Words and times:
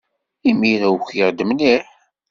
Imir-a 0.49 0.87
ukiɣ-d 0.95 1.39
mliḥ. 1.49 1.85